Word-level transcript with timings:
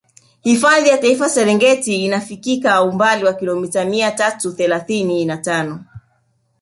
Hifadhi 0.41 0.89
ya 0.89 0.97
Taifa 0.97 1.23
ya 1.23 1.29
Serengeti 1.29 2.05
inafikika 2.05 2.83
umbali 2.83 3.25
wa 3.25 3.33
kilomita 3.33 3.85
mia 3.85 4.11
tatu 4.11 4.51
thelasini 4.51 5.25
na 5.25 5.37
tano 5.37 5.85